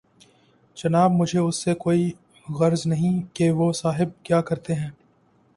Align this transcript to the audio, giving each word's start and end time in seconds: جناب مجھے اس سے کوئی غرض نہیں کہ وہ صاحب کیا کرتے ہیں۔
جناب 0.77 1.11
مجھے 1.11 1.39
اس 1.39 1.63
سے 1.63 1.73
کوئی 1.73 2.11
غرض 2.49 2.85
نہیں 2.85 3.21
کہ 3.35 3.51
وہ 3.51 3.71
صاحب 3.73 4.25
کیا 4.25 4.41
کرتے 4.41 4.75
ہیں۔ 4.75 4.89